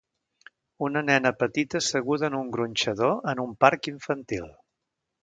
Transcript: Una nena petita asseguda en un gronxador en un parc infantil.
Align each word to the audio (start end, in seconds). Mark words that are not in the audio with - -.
Una 0.87 1.03
nena 1.09 1.33
petita 1.43 1.83
asseguda 1.85 2.31
en 2.31 2.39
un 2.39 2.51
gronxador 2.57 3.15
en 3.35 3.45
un 3.49 3.57
parc 3.67 3.95
infantil. 3.97 4.53